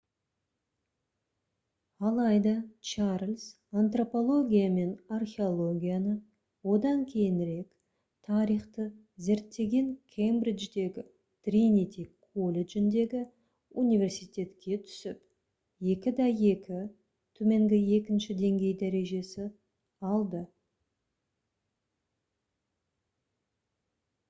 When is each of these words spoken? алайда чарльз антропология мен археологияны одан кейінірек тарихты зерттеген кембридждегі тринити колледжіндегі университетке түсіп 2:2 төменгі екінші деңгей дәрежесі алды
алайда 2.07 2.53
чарльз 2.91 3.43
антропология 3.81 4.69
мен 4.77 4.93
археологияны 5.17 6.13
одан 6.75 7.03
кейінірек 7.11 7.67
тарихты 8.29 8.87
зерттеген 9.27 9.91
кембридждегі 10.15 11.05
тринити 11.49 12.07
колледжіндегі 12.31 13.21
университетке 13.83 14.81
түсіп 14.87 15.21
2:2 16.23 16.81
төменгі 17.41 17.83
екінші 18.01 18.39
деңгей 18.43 18.77
дәрежесі 18.83 19.49
алды 20.17 20.45